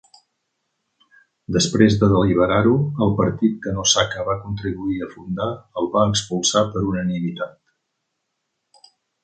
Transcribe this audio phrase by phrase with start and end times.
[1.57, 2.71] Després de deliberar-ho,
[3.07, 7.59] el partit que Nosaka va contribuir a fundar el va expulsar per unanimitat.